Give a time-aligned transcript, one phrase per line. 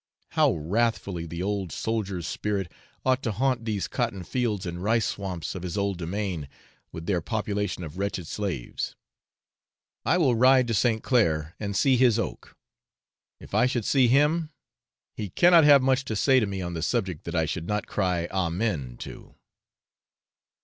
[0.29, 2.71] How wrathfully the old soldier's spirit
[3.05, 6.49] ought to haunt these cotton fields and rice swamps of his old domain,
[6.91, 8.95] with their population of wretched slaves!
[10.03, 11.03] I will ride to St.
[11.03, 12.57] Clair and see his oak;
[13.39, 14.49] if I should see him,
[15.13, 17.85] he cannot have much to say to me on the subject that I should not
[17.85, 19.35] cry amen to.